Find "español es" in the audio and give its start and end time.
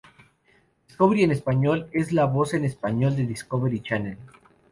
1.29-2.11